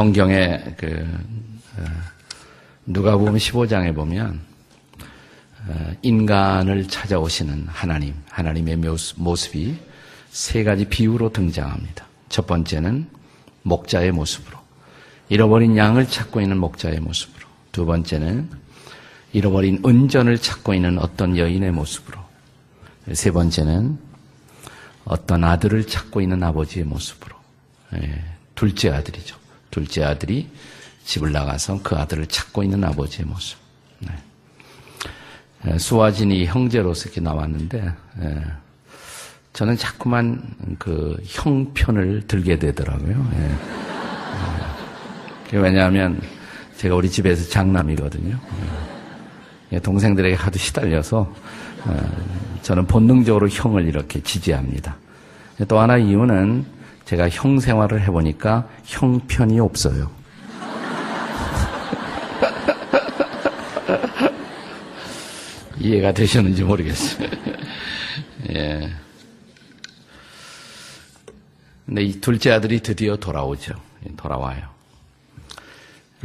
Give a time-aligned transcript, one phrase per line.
[0.00, 1.06] 성경에 그
[1.76, 1.84] 어,
[2.86, 4.40] 누가 보면 15장에 보면
[5.68, 8.78] 어, 인간을 찾아오시는 하나님, 하나님의
[9.16, 9.76] 모습이
[10.30, 12.06] 세 가지 비유로 등장합니다.
[12.30, 13.10] 첫 번째는
[13.62, 14.56] 목자의 모습으로,
[15.28, 17.46] 잃어버린 양을 찾고 있는 목자의 모습으로.
[17.70, 18.48] 두 번째는
[19.34, 22.18] 잃어버린 은전을 찾고 있는 어떤 여인의 모습으로.
[23.12, 23.98] 세 번째는
[25.04, 27.36] 어떤 아들을 찾고 있는 아버지의 모습으로.
[27.96, 28.24] 예,
[28.54, 29.39] 둘째 아들이죠.
[29.70, 30.48] 둘째 아들이
[31.04, 33.58] 집을 나가서 그 아들을 찾고 있는 아버지의 모습.
[34.00, 34.08] 네.
[35.66, 38.44] 예, 수아진이 형제로서 이렇게 나왔는데, 예,
[39.52, 40.42] 저는 자꾸만
[40.78, 43.30] 그 형편을 들게 되더라고요.
[43.34, 43.50] 예.
[45.52, 45.58] 예.
[45.58, 46.20] 왜냐하면
[46.76, 48.38] 제가 우리 집에서 장남이거든요.
[49.72, 49.78] 예.
[49.80, 51.34] 동생들에게 하도 시달려서
[51.84, 52.10] 어,
[52.62, 54.96] 저는 본능적으로 형을 이렇게 지지합니다.
[55.68, 56.64] 또 하나 이유는
[57.10, 60.12] 제가 형 생활을 해보니까 형편이 없어요.
[65.80, 67.28] 이해가 되셨는지 모르겠어요.
[68.50, 68.92] 예.
[71.84, 73.74] 근데 이 둘째 아들이 드디어 돌아오죠.
[74.16, 74.68] 돌아와요.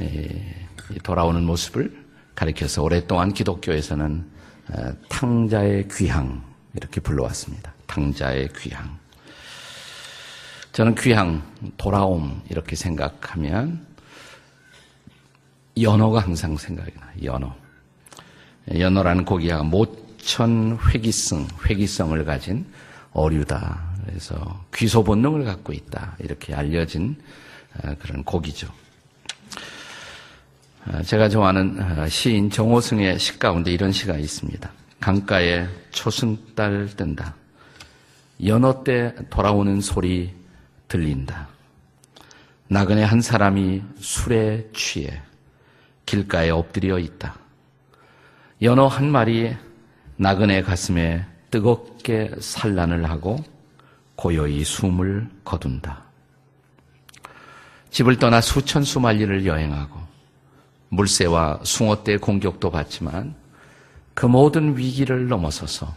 [0.02, 0.68] 예.
[1.02, 4.24] 돌아오는 모습을 가리켜서 오랫동안 기독교에서는
[4.70, 6.44] 어, 탕자의 귀향
[6.76, 7.74] 이렇게 불러왔습니다.
[7.88, 9.04] 탕자의 귀향.
[10.76, 11.42] 저는 귀향,
[11.78, 13.88] 돌아옴 이렇게 생각하면
[15.80, 17.12] 연어가 항상 생각이 나요.
[17.24, 17.56] 연어.
[18.78, 22.66] 연어라는 고기가 모천 회기성, 회기성을 가진
[23.14, 23.96] 어류다.
[24.06, 26.18] 그래서 귀소 본능을 갖고 있다.
[26.20, 27.16] 이렇게 알려진
[27.82, 28.68] 어, 그런 고기죠.
[30.88, 34.70] 어, 제가 좋아하는 어, 시인 정호승의 시 가운데 이런 시가 있습니다.
[35.00, 37.34] 강가에 초승달 뜬다.
[38.44, 40.44] 연어 때 돌아오는 소리
[40.88, 41.48] 들린다.
[42.68, 45.22] 나그네 한 사람이 술에 취해
[46.06, 47.36] 길가에 엎드려 있다.
[48.62, 49.56] 연어 한 마리
[50.18, 53.38] 나그네 가슴에 뜨겁게 산란을 하고
[54.16, 56.04] 고요히 숨을 거둔다.
[57.92, 60.00] 집을 떠나 수천 수만리를 여행하고
[60.90, 63.36] 물새와 숭어떼 공격도 받지만
[64.14, 65.94] 그 모든 위기를 넘어서서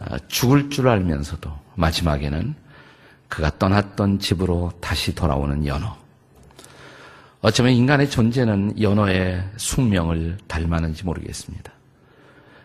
[0.00, 2.54] 아, 죽을 줄 알면서도 마지막에는
[3.28, 5.96] 그가 떠났던 집으로 다시 돌아오는 연어.
[7.40, 11.72] 어쩌면 인간의 존재는 연어의 숙명을 닮았는지 모르겠습니다.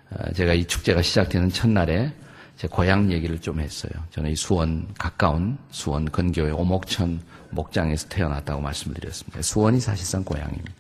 [0.10, 2.12] 아, 제가 이 축제가 시작되는 첫날에
[2.58, 3.92] 제 고향 얘기를 좀 했어요.
[4.12, 9.42] 저는 이 수원 가까운 수원 근교의 오목천 목장에서 태어났다고 말씀을 드렸습니다.
[9.42, 10.72] 수원이 사실상 고향입니다.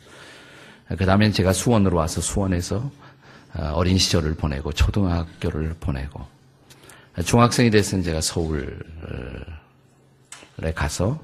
[0.97, 2.89] 그 다음에 제가 수원으로 와서 수원에서
[3.55, 6.25] 어, 어린 시절을 보내고 초등학교를 보내고
[7.23, 8.65] 중학생이 됐으면 제가 서울에
[10.75, 11.19] 가서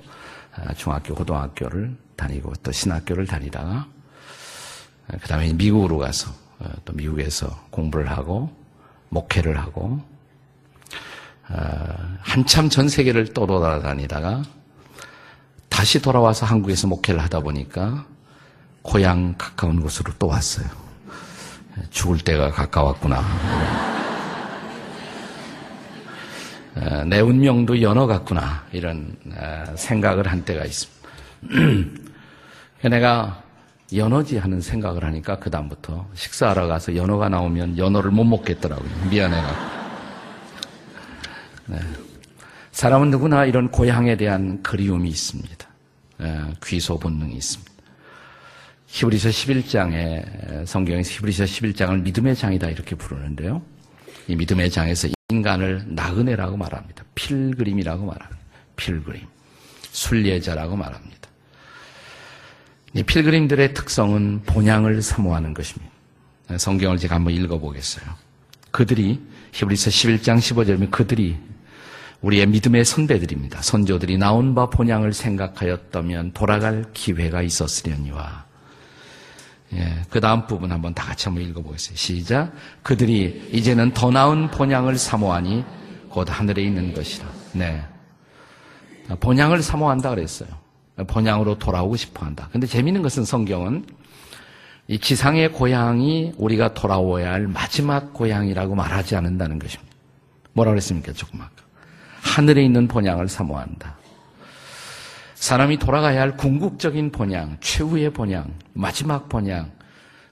[0.58, 3.88] 어, 중학교, 고등학교를 다니고 또 신학교를 다니다가
[5.08, 6.32] 어, 그 다음에 미국으로 가서
[6.84, 8.54] 또 미국에서 공부를 하고
[9.10, 10.02] 목회를 하고
[12.20, 14.44] 한참 전 세계를 떠돌아다니다가
[15.70, 18.06] 다시 돌아와서 한국에서 목회를 하다 보니까
[18.82, 20.68] 고향 가까운 곳으로 또 왔어요.
[21.92, 23.99] 죽을 때가 가까웠구나.
[26.80, 28.66] 어, 내 운명도 연어 같구나.
[28.72, 31.10] 이런 어, 생각을 한 때가 있습니다.
[32.90, 33.44] 내가
[33.94, 38.90] 연어지 하는 생각을 하니까 그 다음부터 식사하러 가서 연어가 나오면 연어를 못 먹겠더라고요.
[39.10, 39.80] 미안해가.
[41.68, 41.80] 네.
[42.72, 45.68] 사람은 누구나 이런 고향에 대한 그리움이 있습니다.
[46.20, 47.70] 어, 귀소 본능이 있습니다.
[48.88, 53.62] 히브리서 11장에 성경에서 히브리서 11장을 믿음의 장이다 이렇게 부르는데요.
[54.28, 57.04] 이 믿음의 장에서 인간을 나그네라고 말합니다.
[57.14, 58.40] 필그림이라고 말합니다.
[58.76, 59.22] 필그림.
[59.92, 61.30] 순례자라고 말합니다.
[62.96, 65.92] 이 필그림들의 특성은 본향을 사모하는 것입니다.
[66.58, 68.06] 성경을 제가 한번 읽어보겠어요.
[68.72, 69.22] 그들이
[69.52, 71.38] 히브리서 11장 15절이면 그들이
[72.22, 73.62] 우리의 믿음의 선배들입니다.
[73.62, 78.49] 선조들이 나온 바 본향을 생각하였다면 돌아갈 기회가 있었으려니와
[79.74, 82.00] 예, 그 다음 부분 한번 다 같이 한번 읽어보겠습니다.
[82.00, 82.52] 시작.
[82.82, 85.64] 그들이 이제는 더 나은 본향을 사모하니
[86.10, 87.28] 곧 하늘에 있는 것이라.
[87.54, 87.84] 네.
[89.20, 90.50] 본향을 사모한다 그랬어요.
[91.08, 92.50] 본향으로 돌아오고 싶어 한다.
[92.52, 93.86] 근데 재미있는 것은 성경은
[94.88, 99.94] 이 지상의 고향이 우리가 돌아오야 할 마지막 고향이라고 말하지 않는다는 것입니다.
[100.54, 101.14] 뭐라 그랬습니까?
[101.14, 101.52] 조금 아까.
[102.22, 103.99] 하늘에 있는 본향을 사모한다.
[105.40, 109.72] 사람이 돌아가야 할 궁극적인 본향, 최후의 본향, 마지막 본향,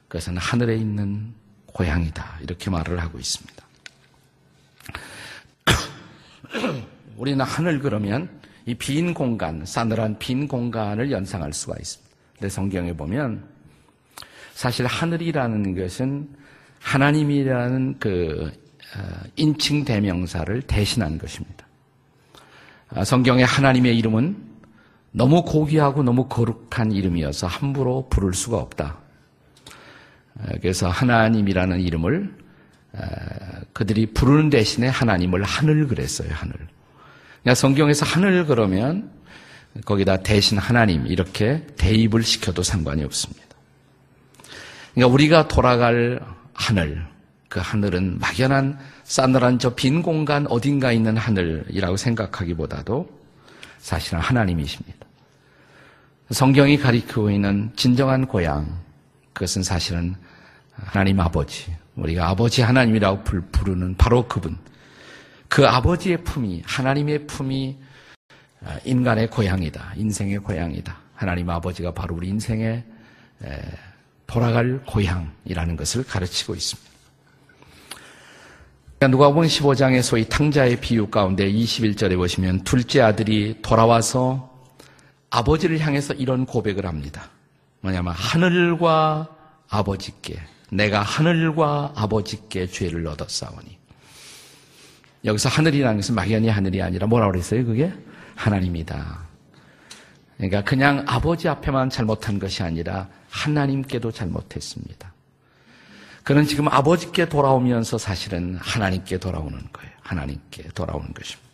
[0.09, 1.33] 그것은 하늘에 있는
[1.67, 2.39] 고향이다.
[2.41, 3.65] 이렇게 말을 하고 있습니다.
[7.15, 8.29] 우리는 하늘 그러면
[8.65, 12.15] 이 빈 공간, 싸늘한 빈 공간을 연상할 수가 있습니다.
[12.33, 13.47] 근데 성경에 보면
[14.53, 16.29] 사실 하늘이라는 것은
[16.79, 18.51] 하나님이라는 그
[18.97, 19.01] 어,
[19.37, 21.65] 인칭 대명사를 대신한 것입니다.
[22.89, 24.46] 아, 성경의 하나님의 이름은
[25.17, 28.99] 너무 고귀하고 너무 거룩한 이름이어서 함부로 부를 수가 없다.
[30.39, 32.37] 아, 그래서 하나님이라는 이름을
[32.93, 33.05] 아,
[33.73, 36.53] 그들이 부르는 대신에 하나님을 하늘 그랬어요, 하늘.
[37.41, 39.09] 그러니까 성경에서 하늘 그러면
[39.85, 43.43] 거기다 대신 하나님 이렇게 대입을 시켜도 상관이 없습니다.
[44.93, 46.19] 그러니까 우리가 돌아갈
[46.53, 47.03] 하늘,
[47.49, 53.09] 그 하늘은 막연한 싸늘한 저 빈 공간 어딘가 있는 하늘이라고 생각하기보다도
[53.79, 55.06] 사실은 하나님이십니다.
[56.29, 58.81] 성경이 가리키고 있는 진정한 고향,
[59.33, 60.15] 그것은 사실은
[60.73, 64.57] 하나님 아버지, 우리가 아버지 하나님이라고 부르는 바로 그분.
[65.47, 67.77] 그 아버지의 품이, 하나님의 품이
[68.83, 69.93] 인간의 고향이다.
[69.95, 70.97] 인생의 고향이다.
[71.15, 72.83] 하나님 아버지가 바로 우리 인생의
[74.27, 76.87] 돌아갈 고향이라는 것을 가르치고 있습니다.
[78.99, 84.56] 누가복음 15장의 소위 탕자의 비유 가운데 21절에 보시면 둘째 아들이 돌아와서
[85.29, 87.29] 아버지를 향해서 이런 고백을 합니다.
[87.81, 89.27] 뭐냐면 하늘과
[89.69, 90.39] 아버지께
[90.71, 93.77] 내가 하늘과 아버지께 죄를 얻었사오니
[95.25, 97.65] 여기서 하늘이라는 것은 막연히 하늘이 아니라 뭐라고 그랬어요?
[97.65, 97.91] 그게
[98.35, 99.27] 하나님이다.
[100.37, 105.13] 그러니까 그냥 아버지 앞에만 잘못한 것이 아니라 하나님께도 잘못했습니다.
[106.23, 109.91] 그는 지금 아버지께 돌아오면서 사실은 하나님께 돌아오는 거예요.
[110.01, 111.46] 하나님께 돌아오는 것입니다.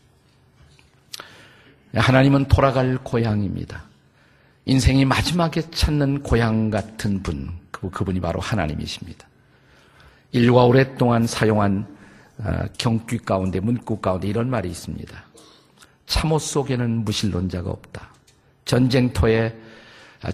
[1.95, 3.83] 하나님은 돌아갈 고향입니다.
[4.65, 9.27] 인생이 마지막에 찾는 고향 같은 분, 그분이 바로 하나님이십니다.
[10.31, 11.85] 일과 오랫동안 사용한
[12.39, 15.23] 어, 경귀 가운데, 문구 가운데 이런 말이 있습니다.
[16.07, 18.09] 참호 속에는 무신론자가 없다.
[18.65, 19.55] 전쟁터에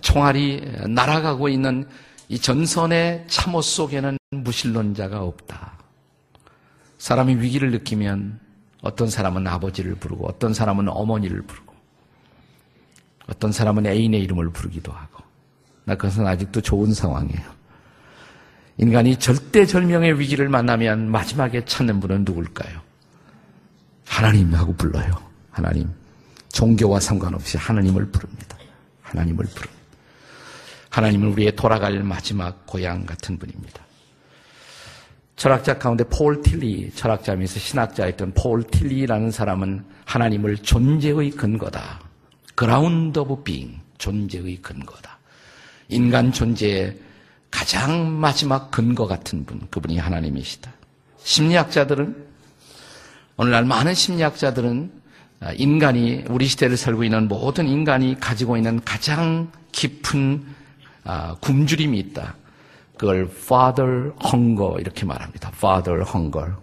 [0.01, 1.87] 총알이 날아가고 있는
[2.29, 5.77] 이 전선의 참호 속에는 무신론자가 없다.
[6.99, 8.39] 사람이 위기를 느끼면
[8.81, 11.73] 어떤 사람은 아버지를 부르고 어떤 사람은 어머니를 부르고
[13.27, 15.23] 어떤 사람은 애인의 이름을 부르기도 하고
[15.85, 17.59] 나 그것은 아직도 좋은 상황이에요.
[18.77, 22.79] 인간이 절대절명의 위기를 만나면 마지막에 찾는 분은 누굴까요?
[24.05, 25.11] 하나님하고 불러요.
[25.51, 25.89] 하나님.
[26.53, 28.57] 종교와 상관없이 하나님을 부릅니다.
[29.01, 29.79] 하나님을 부릅니다.
[30.89, 33.83] 하나님은 우리의 돌아갈 마지막 고향 같은 분입니다.
[35.39, 42.01] 철학자 가운데 폴 틸리히 철학자면서 신학자였던 폴 틸리히라는 사람은 하나님을 존재의 근거다.
[42.55, 45.17] ground of being 존재의 근거다.
[45.87, 46.97] 인간 존재의
[47.49, 50.73] 가장 마지막 근거 같은 분, 그분이 하나님이시다.
[51.23, 52.27] 심리학자들은
[53.37, 54.91] 오늘날 많은 심리학자들은
[55.55, 60.43] 인간이 우리 시대를 살고 있는 모든 인간이 가지고 있는 가장 깊은
[61.05, 62.35] 아, 굶주림이 있다.
[62.99, 65.49] 그걸 father hunger 이렇게 말합니다.
[65.55, 66.53] father hunger.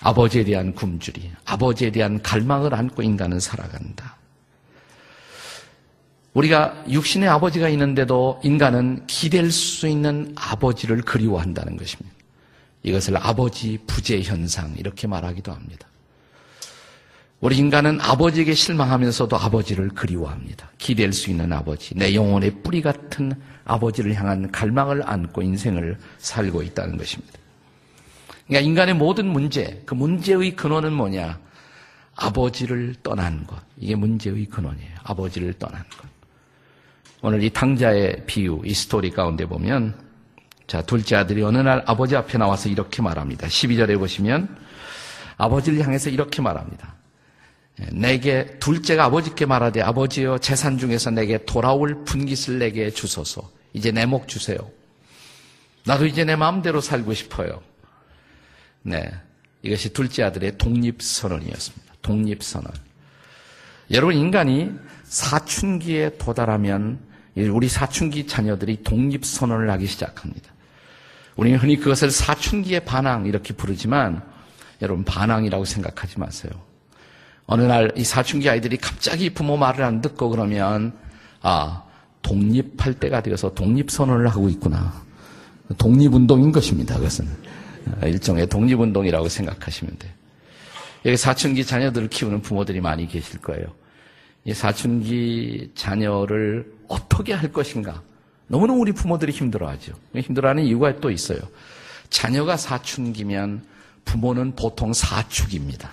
[0.00, 4.16] 아버지에 대한 굶주림, 아버지에 대한 갈망을 안고 인간은 살아간다.
[6.34, 12.16] 우리가 육신의 아버지가 있는데도 인간은 기댈 수 있는 아버지를 그리워한다는 것입니다.
[12.82, 15.86] 이것을 아버지 부재 현상 이렇게 말하기도 합니다.
[17.40, 20.70] 우리 인간은 아버지에게 실망하면서도 아버지를 그리워합니다.
[20.76, 23.32] 기댈 수 있는 아버지, 내 영혼의 뿌리 같은
[23.64, 27.32] 아버지를 향한 갈망을 안고 인생을 살고 있다는 것입니다.
[28.46, 31.38] 그러니까 인간의 모든 문제, 그 문제의 근원은 뭐냐?
[32.14, 33.58] 아버지를 떠난 것.
[33.78, 34.90] 이게 문제의 근원이에요.
[35.04, 36.08] 아버지를 떠난 것.
[37.22, 39.94] 오늘 이 탕자의 비유, 이 스토리 가운데 보면,
[40.66, 43.46] 자, 둘째 아들이 어느 날 아버지 앞에 나와서 이렇게 말합니다.
[43.46, 44.54] 12절에 보시면,
[45.38, 46.99] 아버지를 향해서 이렇게 말합니다.
[47.92, 53.50] 내게 둘째가 아버지께 말하되 아버지여 재산 중에서 내게 돌아올 분깃을 내게 주소서.
[53.72, 54.58] 이제 내 목 주세요.
[55.86, 57.62] 나도 이제 내 마음대로 살고 싶어요.
[58.82, 59.10] 네.
[59.62, 61.94] 이것이 둘째 아들의 독립선언이었습니다.
[62.02, 62.72] 독립선언.
[63.92, 64.72] 여러분, 인간이
[65.04, 66.98] 사춘기에 도달하면
[67.36, 70.52] 우리 사춘기 자녀들이 독립선언을 하기 시작합니다.
[71.36, 74.22] 우리는 흔히 그것을 사춘기의 반항 이렇게 부르지만
[74.82, 76.52] 여러분, 반항이라고 생각하지 마세요.
[77.50, 80.92] 어느 날 이 사춘기 아이들이 갑자기 부모 말을 안 듣고 그러면
[81.42, 81.82] 아
[82.22, 85.02] 독립할 때가 되어서 독립 선언을 하고 있구나.
[85.76, 86.94] 독립운동인 것입니다.
[86.96, 87.26] 그것은
[88.04, 90.12] 일종의 독립운동이라고 생각하시면 돼요.
[91.06, 93.66] 여기 사춘기 자녀들을 키우는 부모들이 많이 계실 거예요.
[94.44, 98.00] 이 사춘기 자녀를 어떻게 할 것인가?
[98.46, 99.94] 너무너무 우리 부모들이 힘들어하죠.
[100.14, 101.40] 힘들어하는 이유가 또 있어요.
[102.10, 103.64] 자녀가 사춘기면
[104.04, 105.90] 부모는 보통 사축입니다.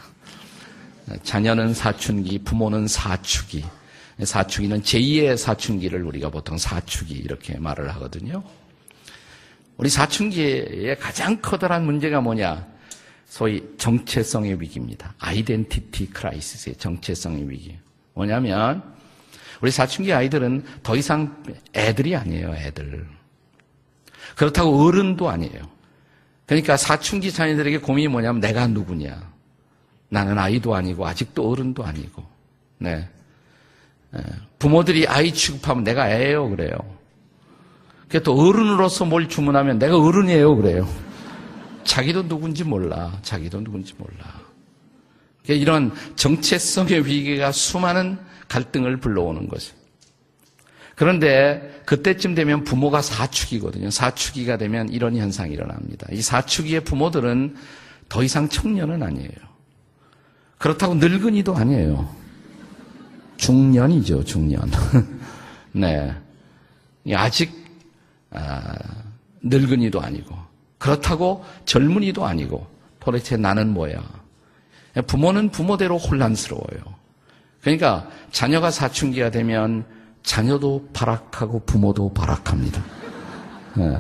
[1.24, 3.66] 자녀는 사춘기, 부모는 사춘기.
[4.24, 8.44] 사춘기는 제2의 사춘기를 우리가 보통 사춘기 이렇게 말을 하거든요.
[9.78, 12.66] 우리 사춘기의 가장 커다란 문제가 뭐냐?
[13.28, 15.14] 소위 정체성의 위기입니다.
[15.20, 17.78] 아이덴티티 크라이시스의 정체성의 위기.
[18.14, 18.82] 뭐냐면
[19.62, 21.44] 우리 사춘기 아이들은 더 이상
[21.76, 23.08] 애들이 아니에요, 애들.
[24.36, 25.70] 그렇다고 어른도 아니에요.
[26.46, 29.37] 그러니까 사춘기 자녀들에게 고민이 뭐냐면 내가 누구냐.
[30.10, 32.24] 나는 아이도 아니고 아직도 어른도 아니고.
[32.80, 33.08] 네.
[34.16, 34.20] 예.
[34.60, 36.76] 부모들이 아이 취급하면 내가 애예요 그래요.
[38.24, 40.88] 또 어른으로서 뭘 주문하면 내가 어른이에요 그래요.
[41.84, 43.18] 자기도 누군지 몰라.
[43.22, 44.42] 자기도 누군지 몰라.
[45.48, 49.76] 이런 정체성의 위기가 수많은 갈등을 불러오는 거죠.
[50.96, 53.90] 그런데 그때쯤 되면 부모가 사축이거든요.
[53.92, 56.08] 사축이가 되면 이런 현상이 일어납니다.
[56.12, 57.56] 이 사축이의 부모들은
[58.10, 59.57] 더 이상 청년은 아니에요.
[60.58, 62.10] 그렇다고 늙은이도 아니에요.
[63.38, 64.62] 중년이죠, 중년.
[65.72, 66.14] 네.
[67.14, 67.52] 아직,
[68.32, 68.76] 아,
[69.42, 70.36] 늙은이도 아니고,
[70.78, 72.68] 그렇다고 젊은이도 아니고,
[73.00, 74.02] 도대체 나는 뭐야?
[75.06, 76.98] 부모는 부모대로 혼란스러워요.
[77.62, 79.86] 그러니까 자녀가 사춘기가 되면
[80.24, 82.84] 자녀도 발악하고 부모도 발악합니다.
[83.76, 83.98] 네.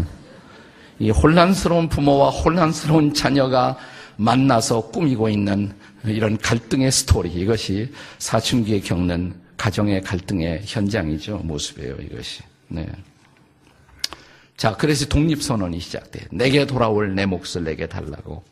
[0.99, 3.77] 이 혼란스러운 부모와 혼란스러운 자녀가
[4.17, 5.73] 만나서 꾸미고 있는
[6.11, 11.37] 이런 갈등의 스토리, 이것이 사춘기에 겪는 가정의 갈등의 현장이죠.
[11.39, 12.43] 모습이에요, 이것이.
[12.67, 12.87] 네.
[14.55, 16.27] 자, 그래서 독립선언이 시작돼.
[16.31, 18.43] 내게 돌아올 내 몫을 내게 달라고.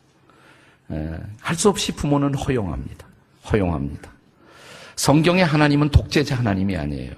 [1.40, 3.06] 할 수 없이 부모는 허용합니다.
[3.52, 4.10] 허용합니다.
[4.94, 7.12] 성경의 하나님은 독재자 하나님이 아니에요.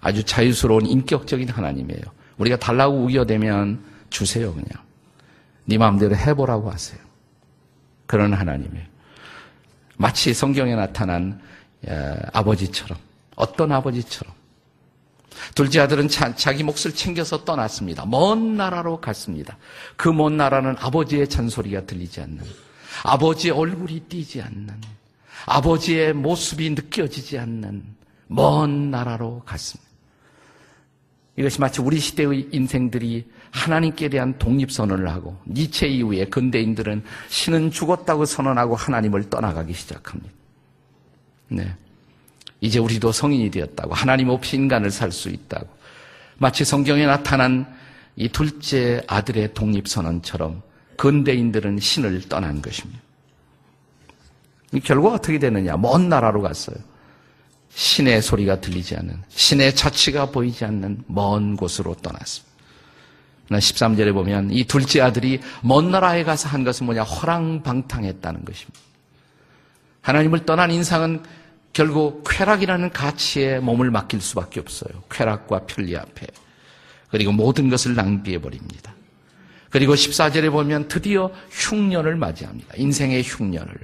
[0.00, 2.02] 아주 자유스러운 인격적인 하나님이에요.
[2.38, 4.68] 우리가 달라고 우겨대면 주세요, 그냥.
[5.64, 6.98] 네 마음대로 해보라고 하세요.
[8.06, 8.86] 그런 하나님이에요.
[10.00, 11.38] 마치 성경에 나타난
[12.32, 12.98] 아버지처럼
[13.36, 14.32] 어떤 아버지처럼
[15.54, 18.06] 둘째 아들은 자, 기 몫을 챙겨서 떠났습니다.
[18.06, 19.58] 먼 나라로 갔습니다.
[19.96, 22.40] 그 먼 나라는 아버지의 잔소리가 들리지 않는
[23.04, 24.74] 아버지의 얼굴이 띄지 않는
[25.44, 27.84] 아버지의 모습이 느껴지지 않는
[28.26, 29.90] 먼 나라로 갔습니다.
[31.36, 38.24] 이것이 마치 우리 시대의 인생들이 하나님께 대한 독립 선언을 하고 니체 이후에 근대인들은 신은 죽었다고
[38.24, 40.30] 선언하고 하나님을 떠나가기 시작합니다.
[41.48, 41.74] 네.
[42.60, 45.66] 이제 우리도 성인이 되었다고 하나님 없이 인간을 살 수 있다고
[46.38, 47.66] 마치 성경에 나타난
[48.16, 50.62] 이 둘째 아들의 독립 선언처럼
[50.96, 53.00] 근대인들은 신을 떠난 것입니다.
[54.84, 55.76] 결과가 어떻게 되느냐?
[55.76, 56.76] 먼 나라로 갔어요.
[57.70, 62.49] 신의 소리가 들리지 않는, 신의 자취가 보이지 않는 먼 곳으로 떠났습니다.
[63.58, 67.02] 13절에 보면 이 둘째 아들이 먼 나라에 가서 한 것은 뭐냐?
[67.02, 68.80] 허랑방탕했다는 것입니다.
[70.02, 71.22] 하나님을 떠난 인상은
[71.72, 75.02] 결국 쾌락이라는 가치에 몸을 맡길 수밖에 없어요.
[75.10, 76.26] 쾌락과 편리 앞에.
[77.10, 78.94] 그리고 모든 것을 낭비해 버립니다.
[79.68, 82.74] 그리고 14절에 보면 드디어 흉년을 맞이합니다.
[82.76, 83.74] 인생의 흉년을.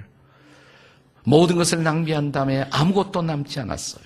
[1.24, 4.04] 모든 것을 낭비한 다음에 아무것도 남지 않았어요.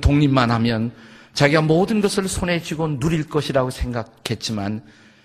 [0.00, 0.92] 독립만 하면
[1.36, 4.82] 자기가 모든 것을 손에 쥐고 누릴 것이라고 생각했지만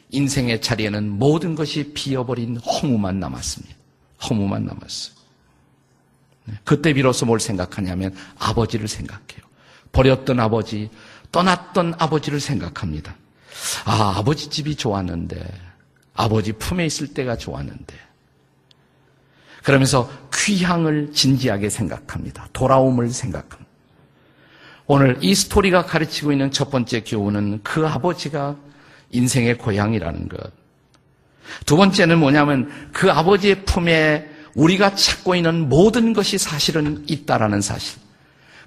[0.10, 3.74] 인생의 자리에는 모든 것이 비어버린 허무만 남았습니다.
[4.30, 5.16] 허무만 남았어요.
[6.46, 9.40] 네, 그때 비로소 뭘 생각하냐면 아버지를 생각해요.
[9.94, 10.90] 버렸던 아버지,
[11.32, 13.16] 떠났던 아버지를 생각합니다.
[13.86, 15.50] 아, 아버지 집이 좋았는데,
[16.14, 17.96] 아버지 품에 있을 때가 좋았는데.
[19.64, 22.50] 그러면서 귀향을 진지하게 생각합니다.
[22.52, 23.71] 돌아옴을 생각합니다.
[24.94, 28.58] 오늘 이 스토리가 가르치고 있는 첫 번째 교훈은 그 아버지가
[29.12, 30.52] 인생의 고향이라는 것.
[31.66, 38.02] 두 번째는 뭐냐면 그 아버지의 품에 우리가 찾고 있는 모든 것이 사실은 있다라는 사실.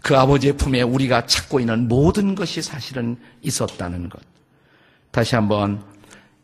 [0.01, 4.19] 그 아버지의 품에 우리가 찾고 있는 모든 것이 사실은 있었다는 것.
[5.11, 5.85] 다시 한번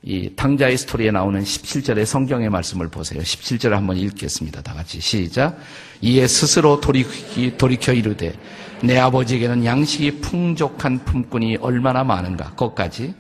[0.02, 3.22] 이 당자의 스토리에 나오는 17절의 성경의 말씀을 보세요.
[3.22, 4.60] 17절 한번 읽겠습니다.
[4.60, 5.58] 다 같이 시작.
[6.02, 8.34] 이에 스스로 돌이키, 돌이켜 이르되
[8.82, 12.52] 내 아버지에게는 양식이 풍족한 품꾼이 얼마나 많은가.
[12.54, 13.14] 거기까지.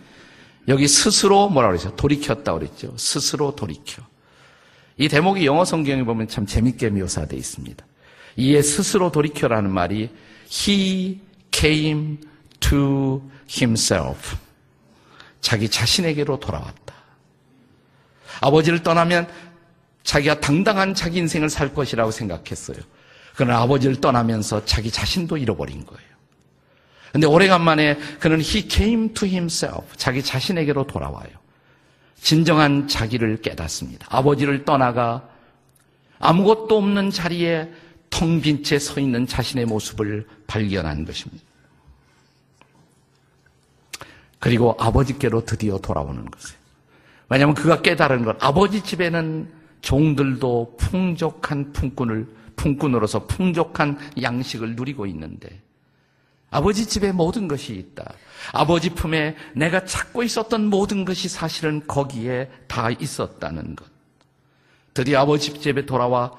[0.68, 1.94] 여기 스스로 뭐라 그러죠?
[1.96, 2.94] 돌이켰다 그랬죠.
[2.96, 4.02] 스스로 돌이켜.
[4.96, 7.84] 이 대목이 영어 성경에 보면 참 재밌게 묘사되어 있습니다.
[8.36, 10.10] 이에 스스로 돌이켜라는 말이
[10.50, 11.20] he
[11.52, 12.18] came
[12.60, 14.36] to himself.
[15.40, 16.94] 자기 자신에게로 돌아왔다.
[18.40, 19.28] 아버지를 떠나면
[20.02, 22.78] 자기가 당당한 자기 인생을 살 것이라고 생각했어요.
[23.36, 26.10] 그러나 아버지를 떠나면서 자기 자신도 잃어버린 거예요.
[27.12, 29.84] 근데 오래간만에 그는 he came to himself.
[29.96, 31.28] 자기 자신에게로 돌아와요.
[32.20, 34.06] 진정한 자기를 깨닫습니다.
[34.10, 35.28] 아버지를 떠나가
[36.18, 37.72] 아무것도 없는 자리에
[38.10, 41.42] 텅 빈 채 서 있는 자신의 모습을 발견한 것입니다.
[44.38, 46.58] 그리고 아버지께로 드디어 돌아오는 것이에요.
[47.28, 49.50] 왜냐하면 그가 깨달은 것, 아버지 집에는
[49.82, 52.26] 종들도 풍족한 품꾼을,
[52.60, 55.62] 품꾼으로서 풍족한 양식을 누리고 있는데,
[56.50, 58.12] 아버지 집에 모든 것이 있다.
[58.52, 63.86] 아버지 품에 내가 찾고 있었던 모든 것이 사실은 거기에 다 있었다는 것.
[64.92, 66.32] 드디어 아버지 집에 돌아와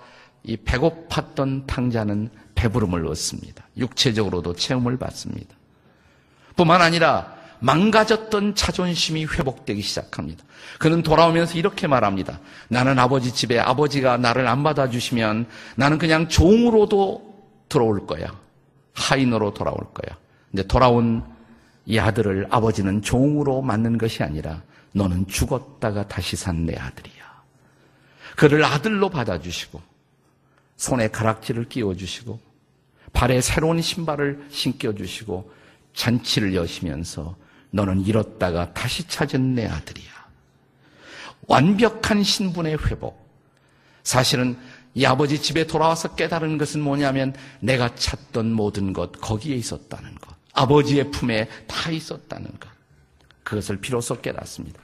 [0.44, 3.66] 이 배고팠던 탕자는 배부름을 얻습니다.
[3.78, 5.56] 육체적으로도 체험을 받습니다.
[6.56, 10.44] 뿐만 아니라 망가졌던 자존심이 회복되기 시작합니다.
[10.80, 12.40] 그는 돌아오면서 이렇게 말합니다.
[12.68, 17.32] 나는 아버지 집에 아버지가 나를 안 받아주시면 나는 그냥 종으로도
[17.70, 18.28] 들어올 거야.
[18.94, 20.18] 하인으로 돌아올 거야.
[20.50, 21.24] 근데 돌아온
[21.86, 24.62] 이 아들을 아버지는 종으로 맞는 것이 아니라
[24.94, 27.22] 너는 죽었다가 다시 산 내 아들이야.
[28.36, 29.82] 그를 아들로 받아주시고
[30.78, 32.40] 손에 가락지를 끼워주시고
[33.14, 35.52] 발에 새로운 신발을 신겨주시고
[35.94, 37.36] 잔치를 여시면서
[37.72, 40.12] 너는 잃었다가 다시 찾은 내 아들이야.
[41.48, 43.30] 완벽한 신분의 회복.
[44.04, 44.58] 사실은
[44.94, 50.36] 이 아버지 집에 돌아와서 깨달은 것은 뭐냐면 내가 찾던 모든 것 거기에 있었다는 것.
[50.54, 52.70] 아버지의 품에 다 있었다는 것.
[53.44, 54.80] 그것을 비로소 깨닫습니다.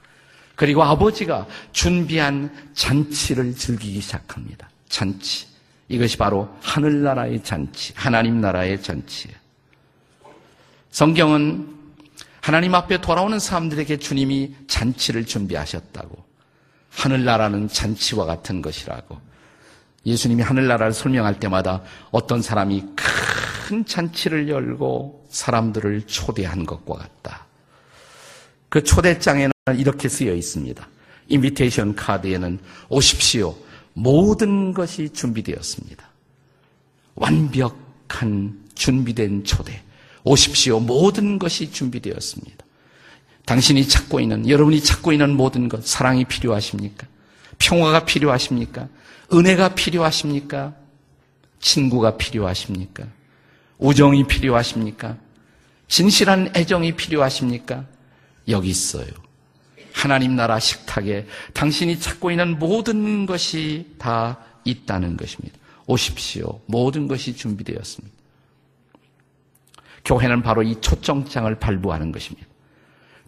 [0.56, 4.68] 그리고 아버지가 준비한 잔치를 즐기기 시작합니다.
[4.88, 5.46] 잔치.
[5.88, 9.36] 이것이 바로 하늘나라의 잔치, 하나님 나라의 잔치예요.
[10.90, 11.77] 성경은
[12.48, 16.16] 하나님 앞에 돌아오는 사람들에게 주님이 잔치를 준비하셨다고.
[16.88, 19.20] 하늘나라는 잔치와 같은 것이라고.
[20.06, 27.44] 예수님이 하늘나라를 설명할 때마다 어떤 사람이 큰 잔치를 열고 사람들을 초대한 것과 같다.
[28.70, 30.88] 그 초대장에는 이렇게 쓰여 있습니다.
[31.28, 33.54] 인비테이션 카드에는 오십시오.
[33.92, 36.02] 모든 것이 준비되었습니다.
[37.14, 39.82] 완벽한 준비된 초대.
[40.28, 40.80] 오십시오.
[40.80, 42.64] 모든 것이 준비되었습니다.
[43.46, 47.06] 당신이 찾고 있는, 여러분이 찾고 있는 모든 것, 사랑이 필요하십니까?
[47.58, 48.88] 평화가 필요하십니까?
[49.32, 50.74] 은혜가 필요하십니까?
[51.60, 53.06] 친구가 필요하십니까?
[53.78, 55.16] 우정이 필요하십니까?
[55.88, 57.86] 진실한 애정이 필요하십니까?
[58.48, 59.08] 여기 있어요.
[59.94, 65.56] 하나님 나라 식탁에 당신이 찾고 있는 모든 것이 다 있다는 것입니다.
[65.86, 66.60] 오십시오.
[66.66, 68.17] 모든 것이 준비되었습니다.
[70.04, 72.46] 교회는 바로 이 초청장을 발부하는 것입니다.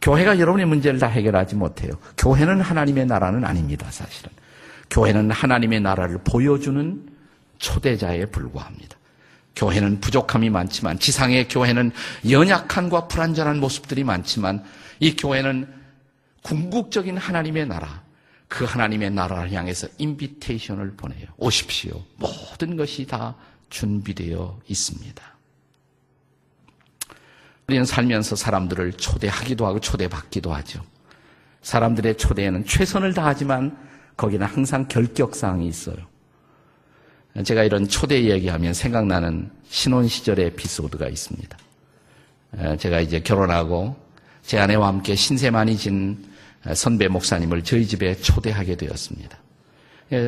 [0.03, 1.93] 교회가 여러분의 문제를 다 해결하지 못해요.
[2.17, 4.31] 교회는 하나님의 나라는 아닙니다, 사실은.
[4.89, 7.07] 교회는 하나님의 나라를 보여주는
[7.59, 8.97] 초대자에 불과합니다.
[9.55, 11.93] 교회는 부족함이 많지만, 지상의 교회는
[12.29, 14.65] 연약함과 불완전한 모습들이 많지만,
[15.01, 15.69] 이 교회는
[16.43, 18.03] 궁극적인 하나님의 나라,
[18.49, 21.27] 그 하나님의 나라를 향해서 인비테이션을 보내요.
[21.37, 22.03] 오십시오.
[22.17, 23.37] 모든 것이 다
[23.69, 25.30] 준비되어 있습니다.
[27.71, 30.83] 우리는 살면서 사람들을 초대하기도 하고 초대받기도 하죠.
[31.63, 33.79] 사람들의 초대에는 최선을 다하지만
[34.17, 35.95] 거기는 항상 결격사항이 있어요.
[37.45, 41.57] 제가 이런 초대 이야기하면 생각나는 신혼 시절의 에피소드가 있습니다.
[42.77, 43.95] 제가 이제 결혼하고
[44.43, 46.27] 제 아내와 함께 신세 많이 진
[46.75, 49.39] 선배 목사님을 저희 집에 초대하게 되었습니다.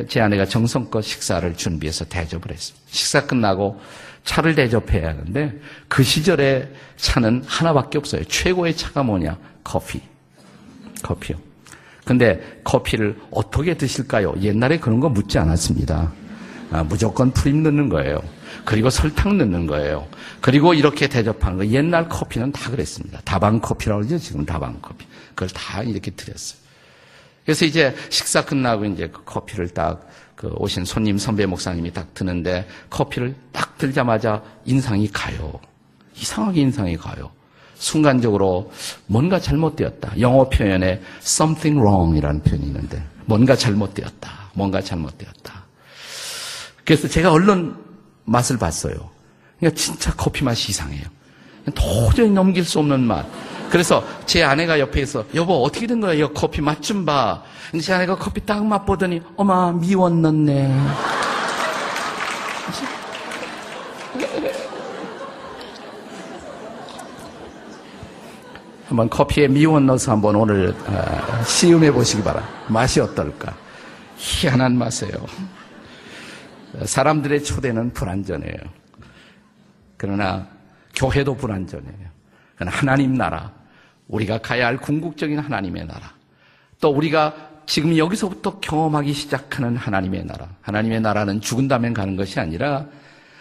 [0.07, 2.87] 제 아내가 정성껏 식사를 준비해서 대접을 했습니다.
[2.89, 3.81] 식사 끝나고
[4.23, 8.23] 차를 대접해야 하는데 그 시절에 차는 하나밖에 없어요.
[8.25, 9.37] 최고의 차가 뭐냐?
[9.63, 10.01] 커피.
[11.01, 11.37] 커피요.
[12.05, 14.33] 근데 커피를 어떻게 드실까요?
[14.41, 16.11] 옛날에 그런 거 묻지 않았습니다.
[16.71, 18.21] 아, 무조건 프림 넣는 거예요.
[18.65, 20.07] 그리고 설탕 넣는 거예요.
[20.41, 21.67] 그리고 이렇게 대접하는 거.
[21.67, 23.21] 옛날 커피는 다 그랬습니다.
[23.25, 24.17] 다방 커피라고 그러죠.
[24.17, 25.05] 지금 다방 커피.
[25.29, 26.59] 그걸 다 이렇게 드렸어요.
[27.45, 30.09] 그래서 이제 식사 끝나고 이제 그 커피를 딱
[30.43, 35.59] 그 오신 손님 선배 목사님이 딱 드는데 커피를 딱 들자마자 인상이 가요.
[36.15, 37.31] 이상하게 인상이 가요.
[37.75, 38.71] 순간적으로
[39.07, 40.19] 뭔가 잘못되었다.
[40.19, 44.31] 영어 표현에 something wrong 이라는 표현이 있는데 뭔가 잘못되었다.
[44.53, 45.63] 뭔가 잘못되었다.
[46.85, 47.75] 그래서 제가 얼른
[48.25, 48.93] 맛을 봤어요.
[49.59, 51.03] 그러니까 진짜 커피 맛이 이상해요.
[51.75, 53.25] 도저히 넘길 수 없는 맛.
[53.69, 56.13] 그래서 제 아내가 옆에서 여보 어떻게 된 거야?
[56.13, 57.41] 이 커피 맛 좀 봐.
[57.71, 60.69] 근데 제 아내가 커피 딱 맛보더니 어마 미원 넣네.
[68.93, 72.53] 한번 커피에 미원 넣어서 한번 오늘 어, 시음해 보시기 바랍니다.
[72.67, 73.55] 맛이 어떨까?
[74.17, 75.13] 희한한 맛이에요.
[76.85, 78.55] 사람들의 초대는 불완전해요.
[79.97, 80.47] 그러나
[80.95, 82.07] 교회도 불완전해요.
[82.55, 83.51] 그러나 하나님 나라,
[84.07, 86.13] 우리가 가야 할 궁극적인 하나님의 나라.
[86.79, 87.33] 또 우리가
[87.65, 90.49] 지금 여기서부터 경험하기 시작하는 하나님의 나라.
[90.61, 92.85] 하나님의 나라는 죽은 다면 가는 것이 아니라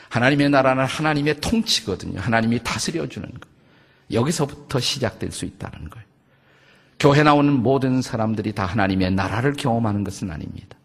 [0.09, 2.21] 하나님의 나라는 하나님의 통치거든요.
[2.21, 3.52] 하나님이 다스려주는 거.
[4.12, 6.07] 여기서부터 시작될 수 있다는 거예요.
[6.98, 10.77] 교회 나오는 모든 사람들이 다 하나님의 나라를 경험하는 것은 아닙니다.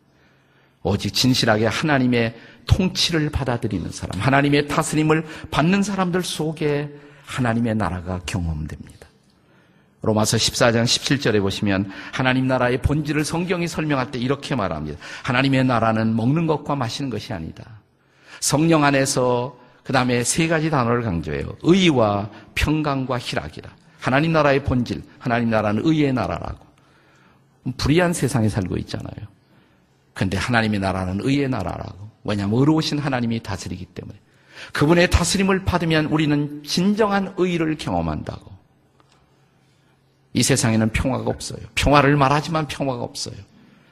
[0.84, 2.36] 오직 진실하게 하나님의
[2.66, 6.90] 통치를 받아들이는 사람, 하나님의 다스림을 받는 사람들 속에
[7.26, 9.08] 하나님의 나라가 경험됩니다.
[10.02, 14.98] 로마서 14장 17절에 보시면 하나님 나라의 본질을 성경이 설명할 때 이렇게 말합니다.
[15.24, 17.82] 하나님의 나라는 먹는 것과 마시는 것이 아니다.
[18.40, 21.56] 성령 안에서 그 다음에 세 가지 단어를 강조해요.
[21.64, 23.70] 의와 평강과 희락이라.
[24.02, 26.66] 하나님 나라의 본질, 하나님 나라는 의의 나라라고.
[27.78, 29.28] 불의한 세상에 살고 있잖아요.
[30.14, 32.10] 근데 하나님의 나라는 의의 나라라고.
[32.26, 34.20] 왜냐하면 의로우신 하나님이 다스리기 때문에.
[34.74, 38.52] 그분의 다스림을 받으면 우리는 진정한 의를 경험한다고.
[40.34, 41.62] 이 세상에는 평화가 없어요.
[41.76, 43.38] 평화를 말하지만 평화가 없어요.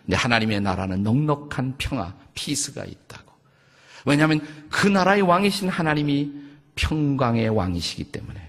[0.04, 3.25] 근데 하나님의 나라는 넉넉한 평화, 피스가 있다고.
[4.06, 6.32] 왜냐하면 그 나라의 왕이신 하나님이
[6.76, 8.40] 평강의 왕이시기 때문에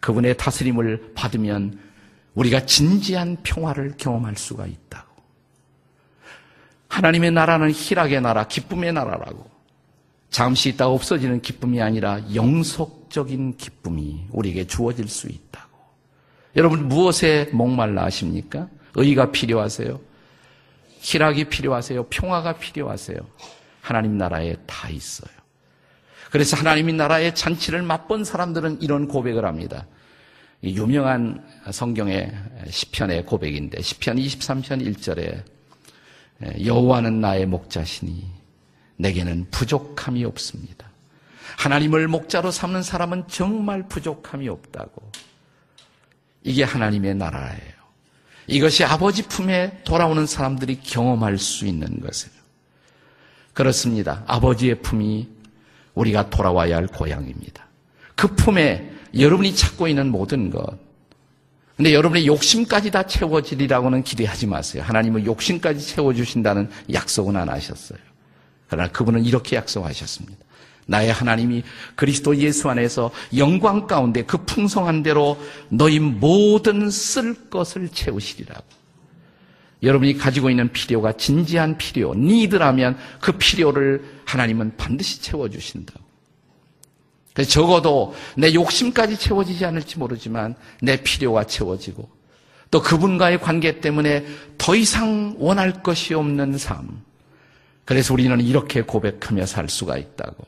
[0.00, 1.78] 그분의 다스림을 받으면
[2.34, 5.10] 우리가 진지한 평화를 경험할 수가 있다고.
[6.88, 9.48] 하나님의 나라는 희락의 나라, 기쁨의 나라라고.
[10.30, 15.70] 잠시 있다가 없어지는 기쁨이 아니라 영속적인 기쁨이 우리에게 주어질 수 있다고.
[16.56, 18.68] 여러분 무엇에 목말라 하십니까?
[18.94, 20.00] 의가 필요하세요?
[21.00, 22.06] 희락이 필요하세요?
[22.06, 23.18] 평화가 필요하세요?
[23.90, 25.30] 하나님 나라에 다 있어요.
[26.30, 29.86] 그래서 하나님의 나라의 잔치를 맛본 사람들은 이런 고백을 합니다.
[30.62, 32.32] 유명한 성경의
[32.68, 35.42] 시편의 고백인데 시편 23편 1절에
[36.64, 38.30] 여호와는 나의 목자시니
[38.96, 40.88] 내게는 부족함이 없습니다.
[41.58, 45.10] 하나님을 목자로 삼는 사람은 정말 부족함이 없다고.
[46.44, 47.80] 이게 하나님의 나라예요.
[48.46, 52.39] 이것이 아버지 품에 돌아오는 사람들이 경험할 수 있는 것이에요.
[53.52, 54.22] 그렇습니다.
[54.26, 55.28] 아버지의 품이
[55.94, 57.66] 우리가 돌아와야 할 고향입니다.
[58.14, 60.78] 그 품에 여러분이 찾고 있는 모든 것.
[61.76, 64.82] 근데 여러분의 욕심까지 다 채워지리라고는 기대하지 마세요.
[64.86, 67.98] 하나님은 욕심까지 채워주신다는 약속은 안 하셨어요.
[68.68, 70.36] 그러나 그분은 이렇게 약속하셨습니다.
[70.86, 71.62] 나의 하나님이
[71.94, 78.79] 그리스도 예수 안에서 영광 가운데 그 풍성한 대로 너희 모든 쓸 것을 채우시리라고.
[79.82, 86.00] 여러분이 가지고 있는 필요가 진지한 필요, 니드라면 그 필요를 하나님은 반드시 채워주신다고.
[87.32, 92.08] 그래서 적어도 내 욕심까지 채워지지 않을지 모르지만 내 필요가 채워지고
[92.70, 94.26] 또 그분과의 관계 때문에
[94.58, 97.02] 더 이상 원할 것이 없는 삶.
[97.84, 100.46] 그래서 우리는 이렇게 고백하며 살 수가 있다고.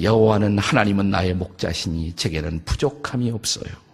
[0.00, 3.85] 여호와는 하나님은 나의 목자시니 제게는 부족함이 없어요.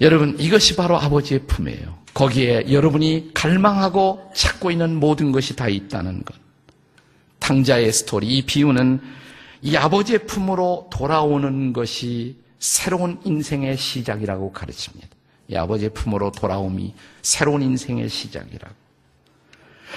[0.00, 1.98] 여러분 이것이 바로 아버지의 품이에요.
[2.14, 6.34] 거기에 여러분이 갈망하고 찾고 있는 모든 것이 다 있다는 것.
[7.40, 9.00] 탕자의 스토리 이 비유는
[9.62, 15.08] 이 아버지의 품으로 돌아오는 것이 새로운 인생의 시작이라고 가르칩니다.
[15.48, 18.74] 이 아버지의 품으로 돌아옴이 새로운 인생의 시작이라고.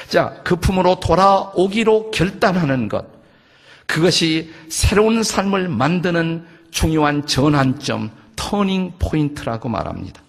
[0.10, 3.06] 자, 그 품으로 돌아오기로 결단하는 것.
[3.86, 10.22] 그것이 새로운 삶을 만드는 중요한 전환점, turning point라고 말합니다.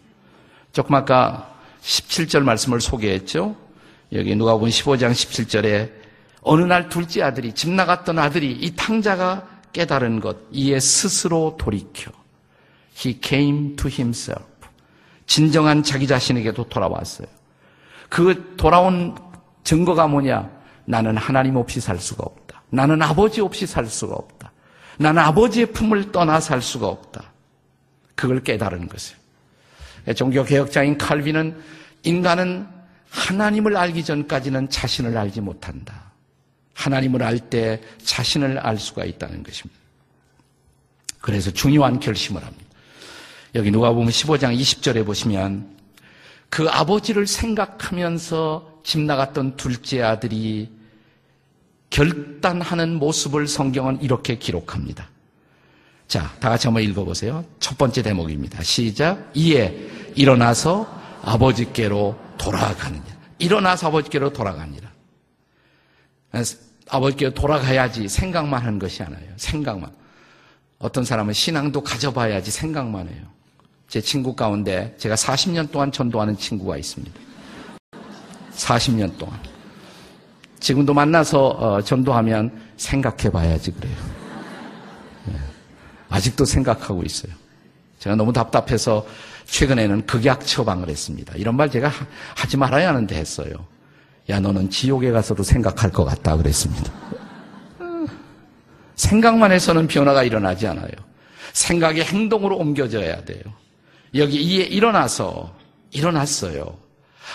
[0.73, 3.55] 조금 아까 17절 말씀을 소개했죠.
[4.13, 5.93] 여기 누가복음 15장 17절에
[6.43, 12.11] 어느 날 둘째 아들이 집 나갔던 아들이 이 탕자가 깨달은 것 이에 스스로 돌이켜
[12.97, 14.45] he came to himself
[15.27, 17.29] 진정한 자기 자신에게도 돌아왔어요.
[18.09, 19.15] 그 돌아온
[19.63, 20.51] 증거가 뭐냐?
[20.87, 22.63] 나는 하나님 없이 살 수가 없다.
[22.71, 24.53] 나는 아버지 없이 살 수가 없다.
[24.97, 27.33] 나는 아버지의 품을 떠나 살 수가 없다.
[28.19, 29.17] 그걸 깨달은 것이에요.
[30.17, 31.57] 종교 개혁자인 칼빈은
[32.03, 32.67] 인간은
[33.11, 36.11] 하나님을 알기 전까지는 자신을 알지 못한다.
[36.75, 39.79] 하나님을 알 때 자신을 알 수가 있다는 것입니다.
[41.21, 42.65] 그래서 중요한 결심을 합니다.
[43.55, 45.77] 여기 누가 보면 15장 20절에 보시면
[46.51, 50.73] 그 아버지를 생각하면서 집 나갔던 둘째 아들이
[51.91, 55.09] 결단하는 모습을 성경은 이렇게 기록합니다.
[56.09, 57.45] 자, 다 같이 한번 읽어보세요.
[57.61, 58.63] 첫 번째 대목입니다.
[58.63, 59.31] 시작.
[59.35, 59.77] 이에
[60.17, 60.89] 일어나서
[61.23, 63.05] 아버지께로 돌아가느냐.
[63.39, 64.89] 일어나서 아버지께로 돌아가니라.
[66.89, 69.33] 아버지께 돌아가야지 생각만 하는 것이 아니에요.
[69.37, 69.91] 생각만.
[70.79, 73.23] 어떤 사람은 신앙도 가져봐야지 생각만 해요.
[73.89, 77.21] 제 친구 가운데 제가 40년 동안 전도하는 친구가 있습니다.
[78.55, 79.39] 40년 동안.
[80.61, 84.18] 지금도 만나서 어, 전도하면 생각해 봐야지 그래요.
[86.09, 86.17] 네.
[86.17, 87.33] 아직도 생각하고 있어요.
[87.99, 89.07] 제가 너무 답답해서
[89.47, 91.35] 최근에는 극약 처방을 했습니다.
[91.37, 91.91] 이런 말 제가
[92.37, 93.67] 하지 말아야 하는데 했어요.
[94.31, 96.37] 야, 너는 지옥에 가서도 생각할 것 같다.
[96.37, 96.93] 그랬습니다.
[98.95, 100.91] 생각만 해서는 변화가 일어나지 않아요.
[101.53, 103.43] 생각이 행동으로 옮겨져야 돼요.
[104.15, 105.55] 여기 이에 일어나서
[105.91, 106.77] 일어났어요.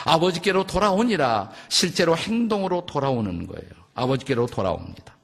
[0.05, 3.69] 아버지께로 돌아오니라 실제로 행동으로 돌아오는 거예요.
[3.95, 5.15] 아버지께로 돌아옵니다.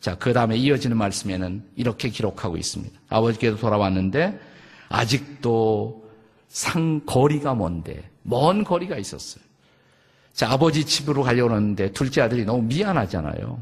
[0.00, 2.98] 자, 그 다음에 이어지는 말씀에는 이렇게 기록하고 있습니다.
[3.08, 4.38] 아버지께로 돌아왔는데
[4.88, 6.08] 아직도
[6.48, 9.42] 상 거리가 먼데 먼 거리가 있었어요.
[10.32, 13.58] 자, 아버지 집으로 가려고 하는데 둘째 아들이 너무 미안하잖아요.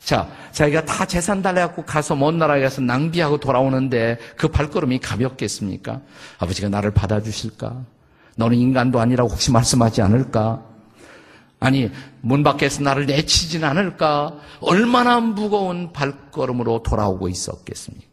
[0.00, 6.00] 자, 자기가 다 재산 달래갖고 가서 먼 나라에 가서 낭비하고 돌아오는데 그 발걸음이 가볍겠습니까?
[6.40, 7.84] 아버지가 나를 받아주실까?
[8.36, 10.71] 너는 인간도 아니라고 혹시 말씀하지 않을까?
[11.62, 14.36] 아니, 문 밖에서 나를 내치진 않을까?
[14.60, 18.06] 얼마나 무거운 발걸음으로 돌아오고 있었겠습니까?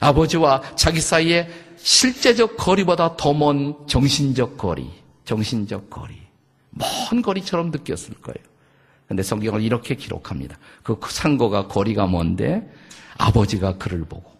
[0.00, 4.90] 아버지와 자기 사이에 실제적 거리보다 더 먼 정신적 거리,
[5.24, 6.14] 정신적 거리.
[6.70, 8.44] 먼 거리처럼 느꼈을 거예요.
[9.08, 10.56] 근데 성경을 이렇게 기록합니다.
[10.82, 12.68] 그 상고가 거리가 먼데
[13.18, 14.32] 아버지가 그를 보고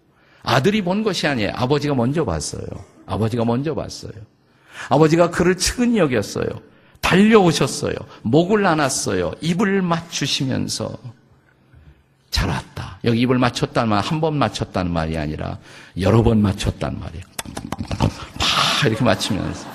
[0.43, 1.53] 아들이 본 것이 아니에요.
[1.55, 2.65] 아버지가 먼저 봤어요.
[3.07, 4.13] 아버지가 먼저 봤어요.
[4.89, 6.47] 아버지가 그를 측은히 여겼어요.
[7.05, 7.95] 달려오셨어요.
[8.23, 9.33] 목을 안았어요.
[9.43, 10.97] 입을 맞추시면서
[12.31, 12.99] 잘 왔다.
[13.05, 15.59] 여기 입을 맞췄다는 말, 한 번 맞췄다는 말이 아니라
[16.01, 17.25] 여러 번 맞췄다는 말이에요.
[18.01, 19.69] 막 이렇게 맞추면서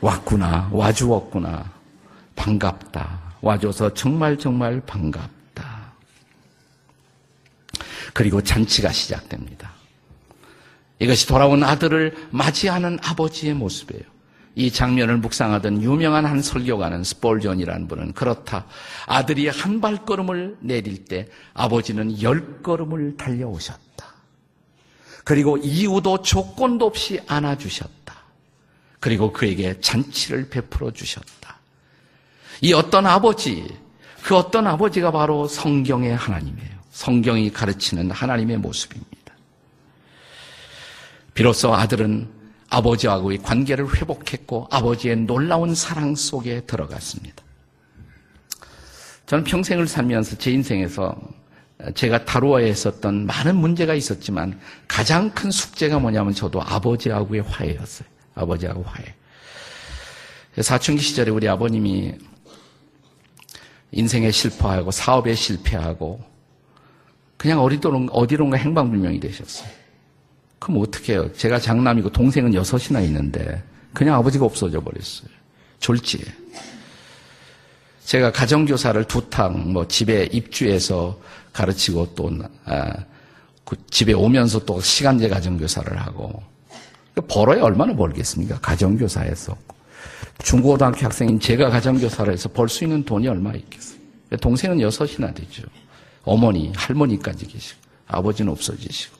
[0.00, 1.70] 왔구나, 와주었구나.
[2.36, 3.20] 반갑다.
[3.42, 5.92] 와줘서 정말 정말 반갑다.
[8.14, 9.72] 그리고 잔치가 시작됩니다.
[10.98, 14.04] 이것이 돌아온 아들을 맞이하는 아버지의 모습이에요.
[14.54, 18.66] 이 장면을 묵상하던 유명한 한 설교가는 스폴전이라는 분은 그렇다.
[19.06, 23.80] 아들이 한 발걸음을 내릴 때 아버지는 열 걸음을 달려오셨다.
[25.24, 28.14] 그리고 이유도 조건도 없이 안아주셨다.
[28.98, 31.58] 그리고 그에게 잔치를 베풀어 주셨다.
[32.60, 33.66] 이 어떤 아버지,
[34.22, 36.70] 그 어떤 아버지가 바로 성경의 하나님이에요.
[36.90, 39.10] 성경이 가르치는 하나님의 모습입니다.
[41.32, 42.39] 비로소 아들은
[42.70, 47.42] 아버지하고의 관계를 회복했고 아버지의 놀라운 사랑 속에 들어갔습니다.
[49.26, 51.16] 저는 평생을 살면서 제 인생에서
[51.94, 58.08] 제가 다루어야 했었던 많은 문제가 있었지만 가장 큰 숙제가 뭐냐면 저도 아버지하고의 화해였어요.
[58.34, 59.14] 아버지하고 화해.
[60.60, 62.14] 사춘기 시절에 우리 아버님이
[63.92, 66.22] 인생에 실패하고 사업에 실패하고
[67.36, 69.79] 그냥 어디론가, 행방불명이 되셨어요.
[70.60, 71.32] 그럼 어떻게 해요?
[71.32, 75.28] 제가 장남이고 동생은 여섯이나 있는데 그냥 아버지가 없어져 버렸어요.
[75.80, 76.22] 졸지에.
[78.04, 81.18] 제가 가정교사를 두 탕, 뭐 집에 입주해서
[81.52, 82.30] 가르치고 또,
[82.66, 82.92] 아,
[83.64, 86.42] 그 집에 오면서 또 시간제 가정교사를 하고.
[87.28, 88.60] 벌어야 얼마나 벌겠습니까?
[88.60, 89.56] 가정교사에서.
[90.42, 93.98] 중고등학교 학생인 제가 가정교사를 해서 벌 수 있는 돈이 얼마 있겠어요.
[94.40, 95.62] 동생은 여섯이나 되죠.
[96.22, 99.19] 어머니, 할머니까지 계시고, 아버지는 없어지시고.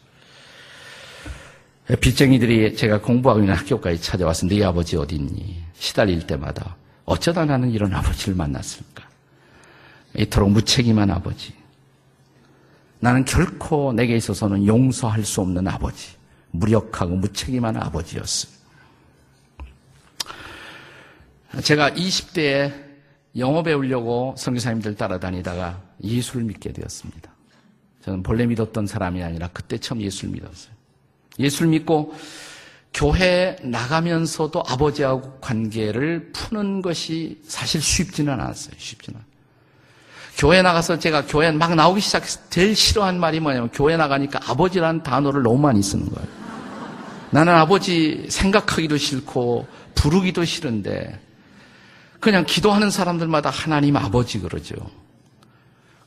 [1.97, 5.63] 빚쟁이들이 제가 공부하고 있는 학교까지 찾아와서 네 아버지 어디 있니?
[5.75, 9.09] 시달릴 때마다 어쩌다 나는 이런 아버지를 만났을까?
[10.17, 11.55] 이토록 무책임한 아버지.
[13.01, 16.11] 나는 결코 내게 있어서는 용서할 수 없는 아버지.
[16.51, 18.53] 무력하고 무책임한 아버지였어요.
[21.63, 22.73] 제가 20대에
[23.37, 27.31] 영어 배우려고 선교사님들 따라다니다가 예수를 믿게 되었습니다.
[28.03, 30.80] 저는 본래 믿었던 사람이 아니라 그때 처음 예수를 믿었어요.
[31.39, 32.15] 예수를 믿고
[32.93, 38.75] 교회 나가면서도 아버지하고 관계를 푸는 것이 사실 쉽지는 않았어요.
[38.79, 39.21] 쉽지는.
[40.37, 45.43] 교회 나가서 제가 교회 막 나오기 시작해서 제일 싫어한 말이 뭐냐면 교회 나가니까 아버지라는 단어를
[45.43, 46.29] 너무 많이 쓰는 거예요.
[47.31, 51.21] 나는 아버지 생각하기도 싫고 부르기도 싫은데
[52.19, 54.75] 그냥 기도하는 사람들마다 하나님 아버지 그러죠.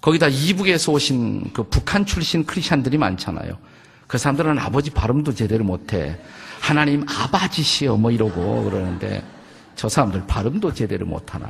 [0.01, 3.57] 거기다 이북에서 오신 그 북한 출신 크리스찬들이 많잖아요.
[4.07, 6.17] 그 사람들은 아버지 발음도 제대로 못해.
[6.59, 9.23] 하나님 아바지시여 뭐 이러고 그러는데
[9.75, 11.49] 저 사람들 발음도 제대로 못하나.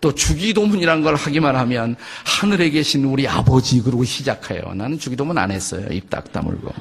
[0.00, 4.74] 또 주기도문이란 걸 하기만 하면 하늘에 계신 우리 아버지 그러고 시작해요.
[4.74, 5.86] 나는 주기도문 안 했어요.
[5.90, 6.72] 입 딱 다물고.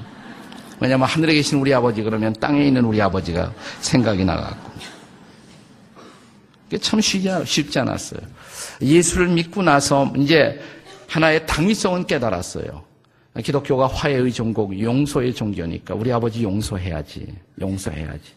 [0.79, 4.71] 왜냐면 하늘에 계신 우리 아버지 그러면 땅에 있는 우리 아버지가 생각이 나갖고.
[6.81, 8.19] 참 쉽지, 쉽지 않았어요.
[8.81, 10.61] 예수를 믿고 나서 이제
[11.07, 12.83] 하나의 당위성은 깨달았어요.
[13.43, 17.35] 기독교가 화해의 종국, 용서의 종교니까 우리 아버지 용서해야지.
[17.59, 18.33] 용서해야지.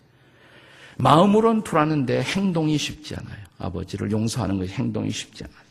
[0.98, 3.38] 마음으론 불하는데 행동이 쉽지 않아요.
[3.58, 5.68] 아버지를 용서하는 것이 행동이 쉽지 않아요.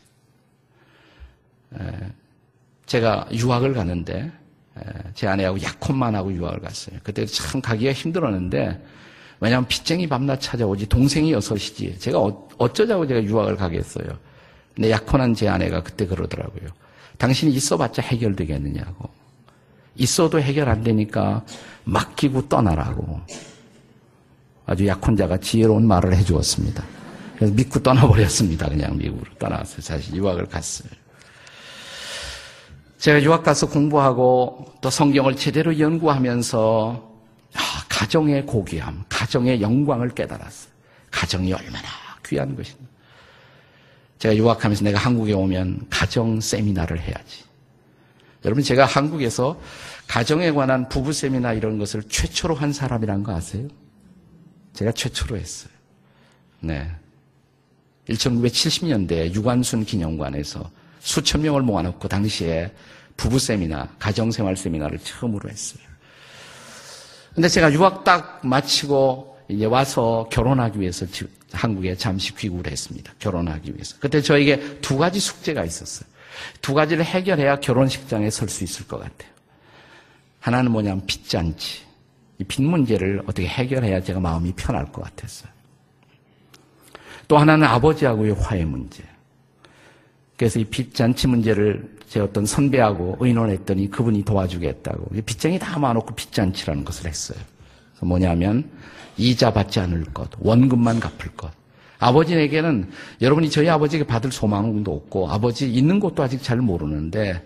[2.86, 4.32] 제가 유학을 가는데
[5.14, 6.98] 제 아내하고 약혼만 하고 유학을 갔어요.
[7.02, 8.82] 그때 참 가기가 힘들었는데
[9.40, 11.98] 왜냐하면 빚쟁이 밤낮 찾아오지 동생이 여섯이지.
[11.98, 14.06] 제가 어, 어쩌자고 제가 유학을 가겠어요.
[14.74, 16.70] 근데 약혼한 제 아내가 그때 그러더라고요.
[17.18, 19.10] 당신이 있어봤자 해결되겠느냐고.
[19.96, 21.44] 있어도 해결 안 되니까
[21.84, 23.20] 맡기고 떠나라고.
[24.66, 26.84] 아주 약혼자가 지혜로운 말을 해주었습니다.
[27.36, 28.68] 그래서 믿고 떠나버렸습니다.
[28.68, 30.90] 그냥 미국으로 떠나서 사실 유학을 갔어요.
[32.98, 37.08] 제가 유학 가서 공부하고 또 성경을 제대로 연구하면서
[37.54, 40.72] 아, 가정의 고귀함, 가정의 영광을 깨달았어요.
[41.10, 41.88] 가정이 얼마나
[42.26, 42.87] 귀한 것인가.
[44.18, 47.44] 제가 유학하면서 내가 한국에 오면 가정 세미나를 해야지.
[48.44, 49.60] 여러분 제가 한국에서
[50.06, 53.68] 가정에 관한 부부 세미나 이런 것을 최초로 한 사람이란 거 아세요?
[54.72, 55.70] 제가 최초로 했어요.
[56.60, 56.90] 네.
[58.08, 62.72] 1970년대 유관순 기념관에서 수천 명을 모아놓고 당시에
[63.16, 65.82] 부부 세미나, 가정생활 세미나를 처음으로 했어요.
[67.34, 71.06] 근데 제가 유학 딱 마치고 이제 와서 결혼하기 위해서
[71.52, 73.12] 한국에 잠시 귀국을 했습니다.
[73.18, 73.96] 결혼하기 위해서.
[74.00, 76.08] 그때 저에게 두 가지 숙제가 있었어요.
[76.60, 79.30] 두 가지를 해결해야 결혼식장에 설 수 있을 것 같아요.
[80.40, 81.80] 하나는 뭐냐면 빚잔치.
[82.38, 85.50] 이 빚 문제를 어떻게 해결해야 제가 마음이 편할 것 같았어요.
[87.26, 89.02] 또 하나는 아버지하고의 화해 문제.
[90.36, 95.10] 그래서 이 빚잔치 문제를 제 어떤 선배하고 의논했더니 그분이 도와주겠다고.
[95.26, 97.38] 빚쟁이 다 모아놓고 빚잔치라는 것을 했어요.
[98.06, 98.70] 뭐냐면
[99.16, 101.50] 이자 받지 않을 것, 원금만 갚을 것.
[101.98, 107.44] 아버지에게는 여러분이 저희 아버지에게 받을 소망도 없고 아버지 있는 것도 아직 잘 모르는데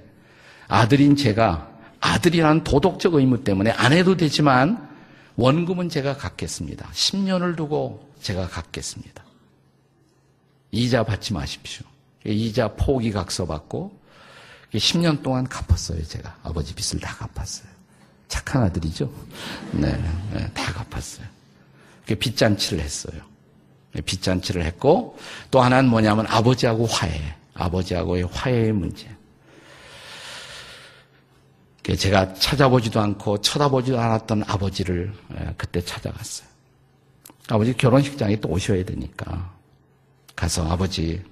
[0.68, 4.90] 아들인 제가 아들이라는 도덕적 의무 때문에 안 해도 되지만
[5.36, 6.88] 원금은 제가 갚겠습니다.
[6.92, 9.24] 10년을 두고 제가 갚겠습니다.
[10.72, 11.86] 이자 받지 마십시오.
[12.26, 14.00] 이자 포기각서 받고
[14.74, 16.36] 10년 동안 갚았어요, 제가.
[16.42, 17.71] 아버지 빚을 다 갚았어요.
[18.32, 19.12] 착한 아들이죠?
[19.72, 19.92] 네,
[20.32, 21.26] 네 다 갚았어요.
[22.06, 23.20] 빚잔치를 했어요.
[24.06, 25.18] 빚잔치를 했고,
[25.50, 27.34] 또 하나는 뭐냐면 아버지하고 화해.
[27.54, 29.06] 아버지하고의 화해의 문제.
[31.98, 35.12] 제가 찾아보지도 않고 쳐다보지도 않았던 아버지를
[35.58, 36.48] 그때 찾아갔어요.
[37.48, 39.52] 아버지 결혼식장에 또 오셔야 되니까.
[40.34, 41.22] 가서 아버지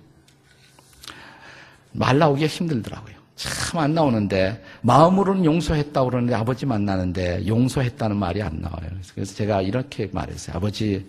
[1.92, 3.19] 말 나오기가 힘들더라고요.
[3.40, 8.90] 참 안 나오는데 마음으로는 용서했다고 그러는데 아버지 만나는데 용서했다는 말이 안 나와요.
[9.14, 10.56] 그래서 제가 이렇게 말했어요.
[10.56, 11.08] 아버지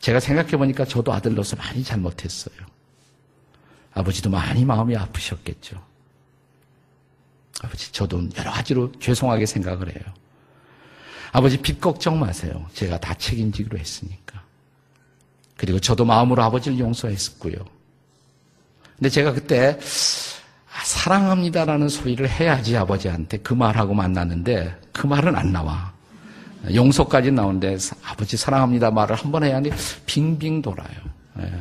[0.00, 2.56] 제가 생각해 보니까 저도 아들로서 많이 잘못했어요.
[3.94, 5.80] 아버지도 많이 마음이 아프셨겠죠.
[7.62, 10.04] 아버지 저도 여러 가지로 죄송하게 생각을 해요.
[11.30, 12.66] 아버지 빚 걱정 마세요.
[12.72, 14.42] 제가 다 책임지기로 했으니까.
[15.56, 17.54] 그리고 저도 마음으로 아버지를 용서했었고요.
[18.96, 20.27] 근데 제가 그때 아,
[20.88, 25.92] 사랑합니다라는 소리를 해야지 아버지한테 그 말하고 만났는데 그 말은 안 나와.
[26.74, 30.88] 용서까지 나오는데 아버지 사랑합니다 말을 한 번 해야 하는데 빙빙 돌아요.
[31.40, 31.52] 예.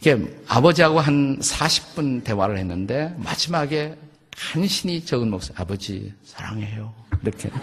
[0.00, 3.96] 이게 아버지하고 한 40분 대화를 했는데 마지막에
[4.36, 6.92] 간신히 적은 목소리 아버지 사랑해요.
[7.22, 7.50] 이렇게.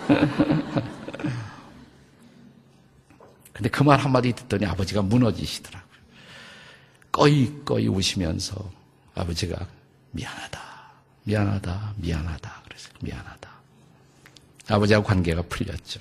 [3.53, 5.89] 근데 그 말 한마디 듣더니 아버지가 무너지시더라고요.
[7.12, 8.55] 꺼이꺼이 우시면서
[9.15, 9.67] 아버지가
[10.12, 10.60] 미안하다,
[11.24, 12.62] 미안하다, 미안하다.
[12.65, 13.50] 그래서 미안하다.
[14.69, 16.00] 아버지하고 관계가 풀렸죠.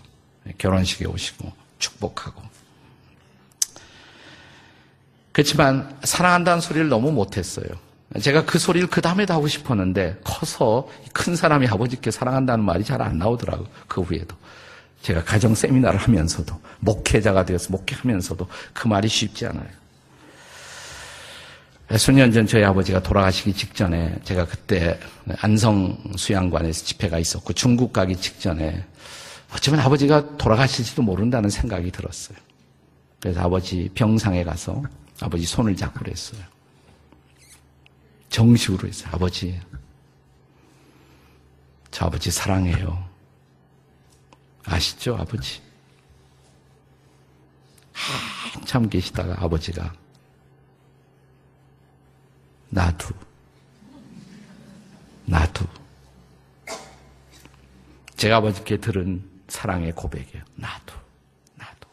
[0.59, 2.43] 결혼식에 오시고 축복하고.
[5.33, 7.67] 그렇지만 사랑한다는 소리를 너무 못했어요.
[8.21, 13.19] 제가 그 소리를 그 다음에도 하고 싶었는데 커서 큰 사람이 아버지께 사랑한다는 말이 잘 안
[13.19, 13.69] 나오더라고요.
[13.87, 14.35] 그 후에도.
[15.03, 19.69] 제가 가정 세미나를 하면서도 목회자가 되어서 목회하면서도 그 말이 쉽지 않아요.
[21.97, 25.01] 수년 전 저희 아버지가 돌아가시기 직전에 제가 그때
[25.41, 28.85] 안성 수양관에서 집회가 있었고 중국 가기 직전에
[29.55, 32.37] 어쩌면 아버지가 돌아가실지도 모른다는 생각이 들었어요.
[33.21, 34.83] 그래서 아버지 병상에 가서
[35.21, 36.41] 아버지 손을 잡고 그랬어요.
[38.29, 39.09] 정식으로 했어요.
[39.13, 39.59] 아버지,
[41.91, 43.09] 저 아버지 사랑해요.
[44.65, 45.63] 아시죠, 아버지?
[48.53, 49.93] 한참 계시다가 아버지가
[52.71, 53.09] 나도,
[55.25, 55.67] 나도.
[58.17, 60.43] 제가 아버지께 들은 사랑의 고백이에요.
[60.57, 60.95] 나도,
[61.55, 61.89] 나도.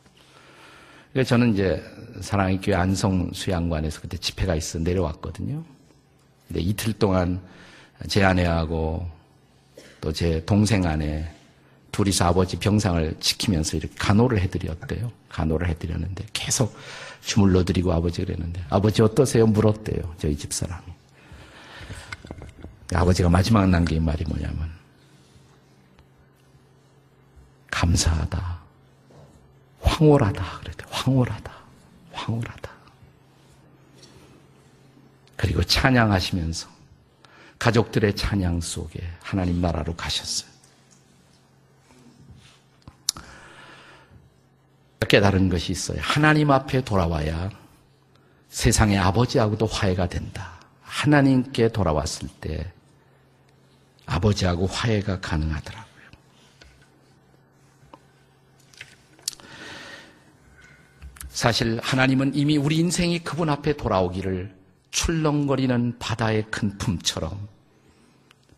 [1.13, 1.84] 그래서 저는 이제
[2.21, 5.63] 사랑의 교회 안성 수양관에서 그때 집회가 있어 내려왔거든요.
[6.47, 7.41] 근데 이틀 동안
[8.07, 9.07] 제 아내하고
[10.01, 11.34] 또 제 동생 아내
[11.95, 15.13] 둘이서 아버지 병상을 지키면서 이렇게 간호를 해드렸대요.
[15.29, 16.75] 간호를 해드렸는데 계속
[17.21, 19.47] 주물러 드리고 아버지 그랬는데 아버지 어떠세요?
[19.47, 20.15] 물었대요.
[20.17, 20.83] 저희 집사람이.
[22.93, 24.69] 아버지가 마지막 남긴 말이 뭐냐면
[27.71, 28.59] 감사하다.
[29.79, 30.59] 황홀하다.
[30.59, 30.85] 그랬대.
[30.89, 31.53] 황홀하다.
[32.11, 32.71] 황홀하다.
[35.37, 36.67] 그리고 찬양하시면서
[37.57, 40.55] 가족들의 찬양 속에 하나님 나라로 가셨어요.
[45.07, 45.99] 깨달은 것이 있어요.
[46.01, 47.49] 하나님 앞에 돌아와야
[48.49, 50.53] 세상의 아버지하고도 화해가 된다.
[50.81, 52.71] 하나님께 돌아왔을 때
[54.05, 55.85] 아버지하고 화해가 가능하더라고요.
[61.29, 64.55] 사실 하나님은 이미 우리 인생이 그분 앞에 돌아오기를
[64.91, 67.49] 출렁거리는 바다의 큰 품처럼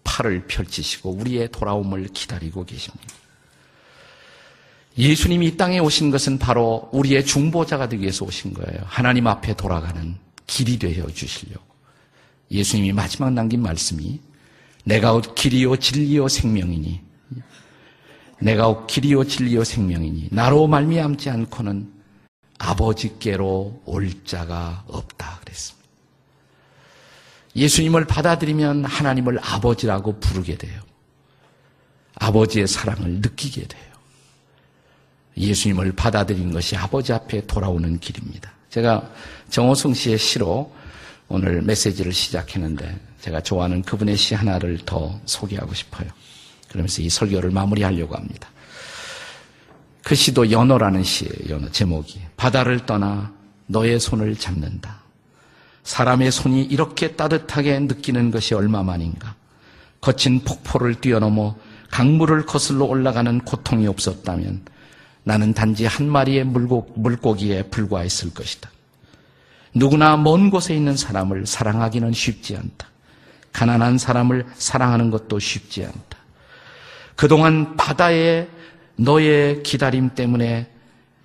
[0.03, 3.15] 팔을 펼치시고 우리의 돌아옴을 기다리고 계십니다.
[4.97, 8.81] 예수님이 이 땅에 오신 것은 바로 우리의 중보자가 되기 위해서 오신 거예요.
[8.85, 10.15] 하나님 앞에 돌아가는
[10.47, 11.65] 길이 되어 주시려고.
[12.49, 14.19] 예수님이 마지막 남긴 말씀이
[14.85, 17.01] 내가 곧 길이요 진리요 생명이니
[18.39, 21.91] 내가 곧 길이요 진리요 생명이니 나로 말미암지 않고는
[22.57, 25.87] 아버지께로 올 자가 없다 그랬습니다.
[27.55, 30.81] 예수님을 받아들이면 하나님을 아버지라고 부르게 돼요.
[32.15, 33.96] 아버지의 사랑을 느끼게 돼요.
[35.37, 38.51] 예수님을 받아들인 것이 아버지 앞에 돌아오는 길입니다.
[38.69, 39.09] 제가
[39.49, 40.73] 정호승 씨의 시로
[41.27, 46.07] 오늘 메시지를 시작했는데 제가 좋아하는 그분의 시 하나를 더 소개하고 싶어요.
[46.69, 48.49] 그러면서 이 설교를 마무리하려고 합니다.
[50.03, 51.33] 그 시도 연어라는 시예요.
[51.49, 53.33] 연어 제목이 바다를 떠나
[53.65, 55.01] 너의 손을 잡는다.
[55.83, 59.35] 사람의 손이 이렇게 따뜻하게 느끼는 것이 얼마만인가.
[59.99, 61.57] 거친 폭포를 뛰어넘어
[61.91, 64.63] 강물을 거슬러 올라가는 고통이 없었다면
[65.27, 68.71] 나는 단지 한 마리의 물고, 물고기에 불과했을 것이다.
[69.73, 72.87] 누구나 먼 곳에 있는 사람을 사랑하기는 쉽지 않다.
[73.51, 76.17] 가난한 사람을 사랑하는 것도 쉽지 않다.
[77.17, 78.47] 그동안 바다에
[78.95, 80.71] 너의 기다림 때문에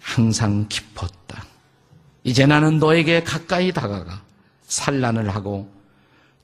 [0.00, 1.44] 항상 깊었다.
[2.24, 4.20] 이제 나는 너에게 가까이 다가가
[4.66, 5.72] 산란을 하고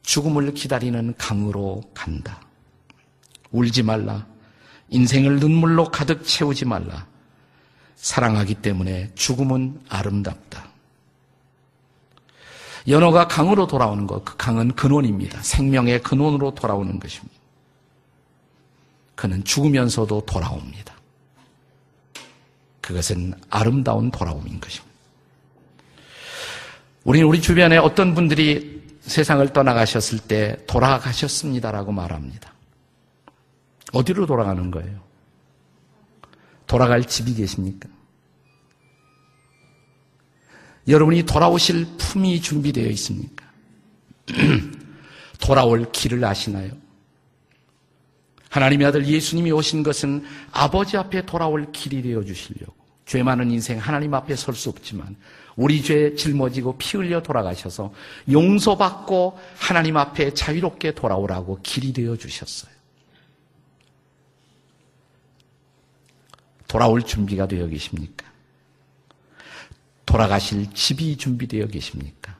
[0.04, 2.40] 죽음을 기다리는 강으로 간다.
[3.50, 4.24] 울지 말라.
[4.90, 7.07] 인생을 눈물로 가득 채우지 말라.
[7.98, 10.68] 사랑하기 때문에 죽음은 아름답다.
[12.86, 15.42] 연어가 강으로 돌아오는 것, 그 강은 근원입니다.
[15.42, 17.36] 생명의 근원으로 돌아오는 것입니다.
[19.14, 20.94] 그는 죽으면서도 돌아옵니다.
[22.80, 24.88] 그것은 아름다운 돌아옴인 것입니다.
[27.04, 32.52] 우리는 우리 주변에 어떤 분들이 세상을 떠나가셨을 때 돌아가셨습니다라고 말합니다.
[33.92, 35.07] 어디로 돌아가는 거예요?
[36.68, 37.88] 돌아갈 집이 계십니까?
[40.86, 43.44] 여러분이 돌아오실 품이 준비되어 있습니까?
[45.40, 46.70] 돌아올 길을 아시나요?
[48.50, 52.78] 하나님의 아들 예수님이 오신 것은 아버지 앞에 돌아올 길이 되어 주시려고.
[53.04, 55.16] 죄 많은 인생 하나님 앞에 설 수 없지만
[55.56, 57.92] 우리 죄 짊어지고 피 흘려 돌아가셔서
[58.30, 62.77] 용서받고 하나님 앞에 자유롭게 돌아오라고 길이 되어 주셨어요.
[66.68, 68.30] 돌아올 준비가 되어 계십니까?
[70.06, 72.38] 돌아가실 집이 준비되어 계십니까?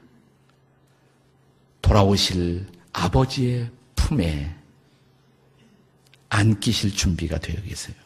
[1.83, 4.55] 돌아오실 아버지의 품에
[6.29, 7.97] 안기실 준비가 되어 계세요.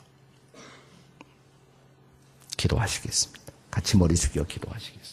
[2.56, 3.52] 기도하시겠습니다.
[3.70, 5.11] 같이 머리 숙여 기도하시겠습니다.